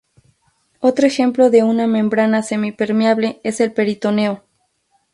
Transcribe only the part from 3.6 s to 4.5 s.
el peritoneo.